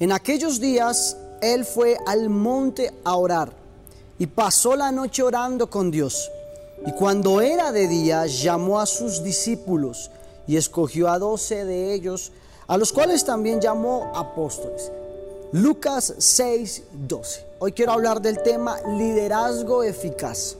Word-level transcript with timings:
En 0.00 0.12
aquellos 0.12 0.60
días 0.60 1.16
él 1.40 1.64
fue 1.64 1.96
al 2.06 2.30
monte 2.30 2.94
a 3.02 3.16
orar 3.16 3.52
y 4.16 4.28
pasó 4.28 4.76
la 4.76 4.92
noche 4.92 5.24
orando 5.24 5.68
con 5.68 5.90
Dios. 5.90 6.30
Y 6.86 6.92
cuando 6.92 7.40
era 7.40 7.72
de 7.72 7.88
día, 7.88 8.26
llamó 8.26 8.78
a 8.78 8.86
sus 8.86 9.24
discípulos 9.24 10.12
y 10.46 10.56
escogió 10.56 11.08
a 11.08 11.18
doce 11.18 11.64
de 11.64 11.92
ellos, 11.94 12.30
a 12.68 12.76
los 12.76 12.92
cuales 12.92 13.24
también 13.24 13.60
llamó 13.60 14.12
apóstoles. 14.14 14.92
Lucas 15.50 16.14
6, 16.16 16.84
12. 16.92 17.46
Hoy 17.58 17.72
quiero 17.72 17.90
hablar 17.90 18.22
del 18.22 18.40
tema 18.42 18.80
liderazgo 18.96 19.82
eficaz. 19.82 20.56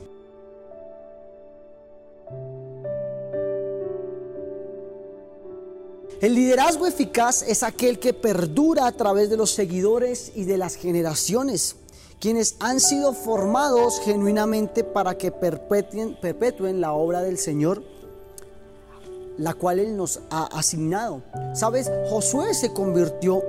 El 6.21 6.35
liderazgo 6.35 6.85
eficaz 6.85 7.43
es 7.43 7.63
aquel 7.63 7.97
que 7.97 8.13
perdura 8.13 8.87
a 8.87 8.91
través 8.91 9.29
de 9.29 9.37
los 9.37 9.51
seguidores 9.51 10.33
y 10.35 10.43
de 10.43 10.57
las 10.57 10.75
generaciones, 10.75 11.77
quienes 12.19 12.55
han 12.59 12.81
sido 12.81 13.13
formados 13.13 14.01
genuinamente 14.01 14.83
para 14.83 15.17
que 15.17 15.31
perpetúen 15.31 16.81
la 16.81 16.91
obra 16.91 17.21
del 17.21 17.37
Señor, 17.37 17.83
la 19.37 19.53
cual 19.53 19.79
Él 19.79 19.95
nos 19.95 20.19
ha 20.29 20.45
asignado. 20.47 21.21
Sabes, 21.53 21.89
Josué 22.09 22.53
se 22.53 22.73
convirtió 22.73 23.41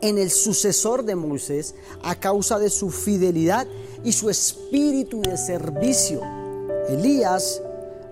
en 0.00 0.18
el 0.18 0.30
sucesor 0.30 1.04
de 1.04 1.16
Moisés 1.16 1.74
a 2.04 2.14
causa 2.14 2.60
de 2.60 2.70
su 2.70 2.90
fidelidad 2.90 3.66
y 4.04 4.12
su 4.12 4.30
espíritu 4.30 5.20
de 5.22 5.36
servicio. 5.36 6.20
Elías 6.88 7.60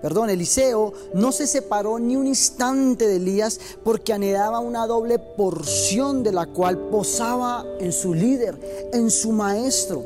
perdón, 0.01 0.29
Eliseo 0.29 0.93
no 1.13 1.31
se 1.31 1.47
separó 1.47 1.99
ni 1.99 2.15
un 2.15 2.27
instante 2.27 3.07
de 3.07 3.17
Elías 3.17 3.59
porque 3.83 4.13
anhelaba 4.13 4.59
una 4.59 4.87
doble 4.87 5.19
porción 5.19 6.23
de 6.23 6.31
la 6.31 6.45
cual 6.45 6.77
posaba 6.89 7.65
en 7.79 7.91
su 7.91 8.13
líder, 8.13 8.89
en 8.93 9.09
su 9.09 9.31
maestro. 9.31 10.03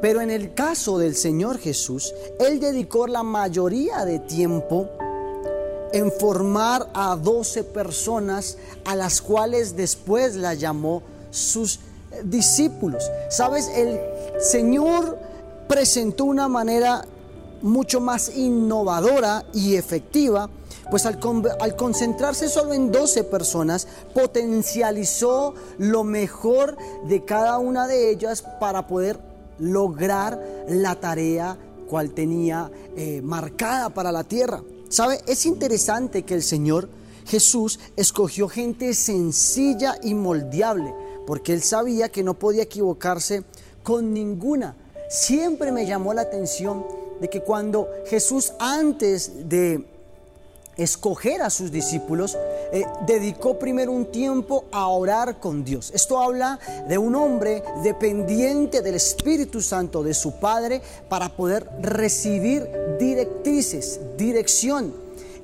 Pero 0.00 0.20
en 0.20 0.30
el 0.30 0.54
caso 0.54 0.98
del 0.98 1.16
Señor 1.16 1.58
Jesús, 1.58 2.14
Él 2.38 2.60
dedicó 2.60 3.06
la 3.06 3.22
mayoría 3.22 4.04
de 4.04 4.18
tiempo 4.18 4.88
en 5.92 6.12
formar 6.12 6.90
a 6.94 7.16
doce 7.16 7.64
personas 7.64 8.58
a 8.84 8.94
las 8.94 9.22
cuales 9.22 9.76
después 9.76 10.36
la 10.36 10.54
llamó 10.54 11.02
sus 11.30 11.80
discípulos. 12.24 13.10
Sabes, 13.30 13.68
el 13.74 13.98
Señor 14.38 15.18
presentó 15.68 16.24
una 16.24 16.48
manera 16.48 17.04
mucho 17.62 18.00
más 18.00 18.36
innovadora 18.36 19.44
y 19.52 19.76
efectiva, 19.76 20.48
pues 20.90 21.06
al, 21.06 21.18
concentrarse 21.76 22.48
solo 22.48 22.72
en 22.72 22.92
12 22.92 23.24
personas, 23.24 23.86
potencializó 24.14 25.54
lo 25.78 26.04
mejor 26.04 26.76
de 27.08 27.24
cada 27.24 27.58
una 27.58 27.86
de 27.86 28.10
ellas 28.10 28.42
para 28.60 28.86
poder 28.86 29.18
lograr 29.58 30.40
la 30.68 30.94
tarea 30.96 31.56
cual 31.88 32.10
tenía 32.10 32.70
eh, 32.96 33.20
marcada 33.22 33.90
para 33.90 34.12
la 34.12 34.24
tierra. 34.24 34.62
¿Sabe? 34.88 35.20
Es 35.26 35.46
interesante 35.46 36.22
que 36.22 36.34
el 36.34 36.42
Señor 36.42 36.88
Jesús 37.26 37.80
escogió 37.96 38.48
gente 38.48 38.94
sencilla 38.94 39.96
y 40.02 40.14
moldeable, 40.14 40.94
porque 41.26 41.52
él 41.52 41.62
sabía 41.62 42.08
que 42.08 42.22
no 42.22 42.34
podía 42.34 42.62
equivocarse 42.62 43.42
con 43.82 44.12
ninguna. 44.12 44.76
Siempre 45.08 45.72
me 45.72 45.86
llamó 45.86 46.14
la 46.14 46.22
atención 46.22 46.84
de 47.20 47.28
que 47.28 47.40
cuando 47.40 47.88
Jesús 48.06 48.52
antes 48.58 49.48
de 49.48 49.84
escoger 50.76 51.40
a 51.40 51.50
sus 51.50 51.72
discípulos, 51.72 52.36
eh, 52.72 52.84
dedicó 53.06 53.58
primero 53.58 53.92
un 53.92 54.06
tiempo 54.06 54.66
a 54.70 54.88
orar 54.88 55.40
con 55.40 55.64
Dios. 55.64 55.90
Esto 55.94 56.20
habla 56.20 56.58
de 56.88 56.98
un 56.98 57.14
hombre 57.14 57.62
dependiente 57.82 58.82
del 58.82 58.96
Espíritu 58.96 59.62
Santo 59.62 60.02
de 60.02 60.12
su 60.12 60.38
Padre 60.38 60.82
para 61.08 61.30
poder 61.30 61.66
recibir 61.80 62.68
directrices, 62.98 64.00
dirección. 64.18 64.94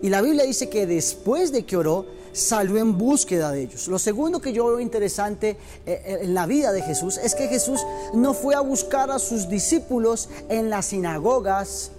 Y 0.02 0.10
la 0.10 0.20
Biblia 0.20 0.44
dice 0.44 0.68
que 0.68 0.86
después 0.86 1.52
de 1.52 1.64
que 1.64 1.76
oró, 1.76 2.04
salió 2.32 2.78
en 2.78 2.96
búsqueda 2.96 3.52
de 3.52 3.62
ellos. 3.62 3.88
Lo 3.88 3.98
segundo 3.98 4.40
que 4.40 4.52
yo 4.52 4.66
veo 4.66 4.80
interesante 4.80 5.50
eh, 5.50 5.56
eh, 5.86 6.18
en 6.22 6.34
la 6.34 6.46
vida 6.46 6.72
de 6.72 6.82
Jesús 6.82 7.18
es 7.18 7.34
que 7.34 7.48
Jesús 7.48 7.80
no 8.14 8.34
fue 8.34 8.54
a 8.54 8.60
buscar 8.60 9.10
a 9.10 9.18
sus 9.18 9.48
discípulos 9.48 10.28
en 10.48 10.70
las 10.70 10.86
sinagogas, 10.86 11.92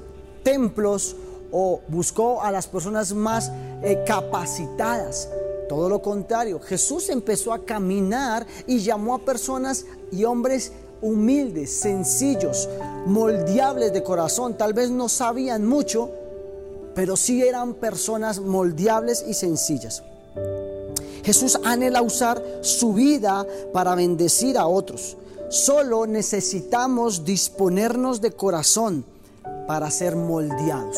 templos 0.43 1.15
o 1.51 1.81
buscó 1.87 2.41
a 2.41 2.51
las 2.51 2.67
personas 2.67 3.13
más 3.13 3.51
eh, 3.83 4.03
capacitadas. 4.05 5.29
Todo 5.69 5.87
lo 5.87 6.01
contrario, 6.01 6.59
Jesús 6.59 7.09
empezó 7.09 7.53
a 7.53 7.63
caminar 7.63 8.45
y 8.67 8.79
llamó 8.79 9.15
a 9.15 9.19
personas 9.19 9.85
y 10.11 10.23
hombres 10.23 10.71
humildes, 11.01 11.79
sencillos, 11.79 12.69
moldeables 13.05 13.93
de 13.93 14.03
corazón. 14.03 14.57
Tal 14.57 14.73
vez 14.73 14.89
no 14.89 15.09
sabían 15.09 15.65
mucho, 15.65 16.11
pero 16.95 17.15
sí 17.15 17.43
eran 17.43 17.75
personas 17.75 18.39
moldeables 18.39 19.23
y 19.27 19.33
sencillas. 19.33 20.03
Jesús 21.23 21.57
anhela 21.63 22.01
usar 22.01 22.43
su 22.61 22.93
vida 22.93 23.45
para 23.71 23.95
bendecir 23.95 24.57
a 24.57 24.67
otros. 24.67 25.17
Solo 25.49 26.05
necesitamos 26.05 27.25
disponernos 27.25 28.19
de 28.21 28.31
corazón 28.31 29.05
para 29.67 29.89
ser 29.91 30.15
moldeados, 30.15 30.97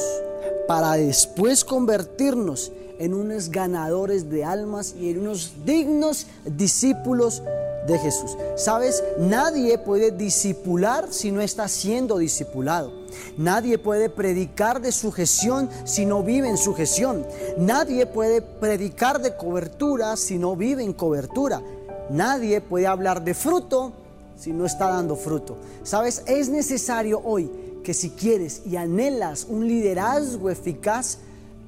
para 0.68 0.94
después 0.94 1.64
convertirnos 1.64 2.72
en 2.98 3.14
unos 3.14 3.50
ganadores 3.50 4.30
de 4.30 4.44
almas 4.44 4.96
y 5.00 5.10
en 5.10 5.20
unos 5.20 5.54
dignos 5.66 6.28
discípulos 6.46 7.44
de 7.88 8.00
Jesús. 8.00 8.36
Sabes, 8.56 9.04
nadie 9.20 9.78
puede 9.78 10.12
discipular 10.12 11.08
si 11.12 11.32
no 11.32 11.42
está 11.42 11.68
siendo 11.68 12.18
discipulado. 12.18 13.05
Nadie 13.38 13.78
puede 13.78 14.10
predicar 14.10 14.82
de 14.82 14.92
sujeción 14.92 15.70
si 15.84 16.06
no 16.06 16.24
vive 16.24 16.50
en 16.50 16.58
sujeción. 16.58 17.26
Nadie 17.58 18.06
puede 18.06 18.42
predicar 18.42 19.22
de 19.22 19.36
cobertura 19.36 20.16
si 20.18 20.38
no 20.38 20.56
vive 20.56 20.84
en 20.84 20.94
cobertura. 20.94 21.62
Nadie 22.10 22.62
puede 22.62 22.88
hablar 22.88 23.24
de 23.24 23.34
fruto 23.34 23.94
si 24.38 24.52
no 24.52 24.66
está 24.66 24.90
dando 24.90 25.16
fruto. 25.16 25.58
Sabes, 25.84 26.24
es 26.26 26.50
necesario 26.50 27.22
hoy 27.24 27.50
que 27.84 27.94
si 27.94 28.12
quieres 28.12 28.64
y 28.66 28.76
anhelas 28.76 29.46
un 29.48 29.68
liderazgo 29.68 30.50
eficaz, 30.50 31.20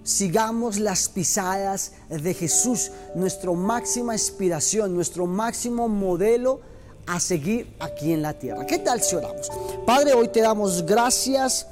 sigamos 0.04 0.80
las 0.80 1.10
pisadas 1.10 1.94
de 2.10 2.34
Jesús, 2.34 2.92
nuestra 3.14 3.52
máxima 3.52 4.14
inspiración, 4.14 4.96
nuestro 4.96 5.28
máximo 5.28 5.88
modelo 5.88 6.62
a 7.08 7.20
seguir 7.20 7.74
aquí 7.80 8.12
en 8.12 8.22
la 8.22 8.34
tierra. 8.34 8.66
¿Qué 8.66 8.80
tal 8.80 9.02
si 9.02 9.16
oramos? 9.16 9.50
Padre, 9.86 10.14
hoy 10.14 10.28
te 10.28 10.42
damos 10.42 10.86
gracias 10.86 11.66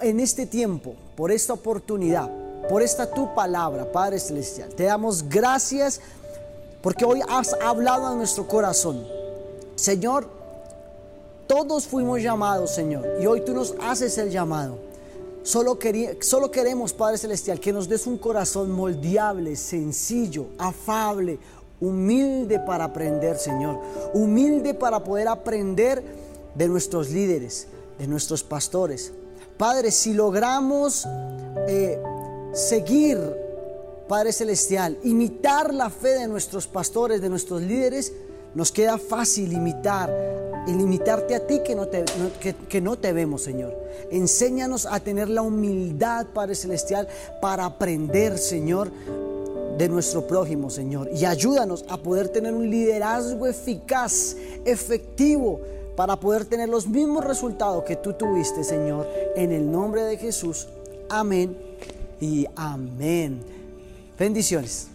en 0.00 0.20
este 0.20 0.46
tiempo, 0.46 0.94
por 1.16 1.32
esta 1.32 1.54
oportunidad, 1.54 2.30
por 2.68 2.82
esta 2.82 3.10
tu 3.10 3.34
palabra, 3.34 3.90
Padre 3.90 4.20
Celestial. 4.20 4.68
Te 4.70 4.84
damos 4.84 5.28
gracias 5.28 6.00
porque 6.82 7.04
hoy 7.04 7.20
has 7.28 7.54
hablado 7.54 8.06
a 8.06 8.14
nuestro 8.14 8.46
corazón. 8.46 9.06
Señor, 9.74 10.28
todos 11.46 11.86
fuimos 11.86 12.20
llamados, 12.22 12.70
Señor, 12.70 13.06
y 13.20 13.26
hoy 13.26 13.40
tú 13.42 13.54
nos 13.54 13.74
haces 13.80 14.16
el 14.18 14.30
llamado. 14.30 14.78
Solo, 15.42 15.76
solo 16.20 16.50
queremos, 16.50 16.92
Padre 16.92 17.18
Celestial, 17.18 17.58
que 17.58 17.72
nos 17.72 17.88
des 17.88 18.06
un 18.06 18.16
corazón 18.16 18.70
moldeable, 18.70 19.56
sencillo, 19.56 20.46
afable, 20.56 21.38
humilde 21.82 22.60
para 22.60 22.84
aprender, 22.84 23.36
Señor. 23.36 23.78
Humilde 24.14 24.72
para 24.72 25.02
poder 25.02 25.28
aprender 25.28 26.02
de 26.54 26.68
nuestros 26.68 27.10
líderes, 27.10 27.66
de 27.98 28.06
nuestros 28.06 28.42
pastores. 28.42 29.12
Padre, 29.58 29.90
si 29.90 30.14
logramos 30.14 31.06
eh, 31.68 32.00
seguir, 32.52 33.18
Padre 34.08 34.32
Celestial, 34.32 34.96
imitar 35.02 35.74
la 35.74 35.90
fe 35.90 36.20
de 36.20 36.28
nuestros 36.28 36.66
pastores, 36.66 37.20
de 37.20 37.28
nuestros 37.28 37.60
líderes, 37.62 38.12
nos 38.54 38.70
queda 38.70 38.98
fácil 38.98 39.52
imitar 39.52 40.12
y 40.66 40.72
limitarte 40.72 41.34
a 41.34 41.46
ti 41.46 41.60
que 41.64 41.74
no, 41.74 41.88
te, 41.88 42.04
que, 42.68 42.80
no 42.80 42.96
te 42.96 43.12
vemos, 43.12 43.42
Señor. 43.42 43.76
Enséñanos 44.10 44.86
a 44.86 45.00
tener 45.00 45.28
la 45.28 45.42
humildad, 45.42 46.26
Padre 46.32 46.54
Celestial, 46.54 47.08
para 47.40 47.64
aprender, 47.64 48.38
Señor, 48.38 48.90
de 49.78 49.88
nuestro 49.88 50.26
prójimo, 50.26 50.70
Señor. 50.70 51.10
Y 51.14 51.24
ayúdanos 51.24 51.84
a 51.88 51.96
poder 51.96 52.28
tener 52.28 52.54
un 52.54 52.70
liderazgo 52.70 53.46
eficaz, 53.46 54.36
efectivo, 54.64 55.60
para 55.96 56.16
poder 56.16 56.44
tener 56.44 56.68
los 56.68 56.86
mismos 56.86 57.24
resultados 57.24 57.84
que 57.84 57.96
tú 57.96 58.12
tuviste, 58.12 58.64
Señor. 58.64 59.06
En 59.36 59.52
el 59.52 59.70
nombre 59.70 60.02
de 60.02 60.16
Jesús. 60.16 60.68
Amén 61.08 61.56
y 62.20 62.46
amén. 62.56 63.40
Bendiciones. 64.18 64.91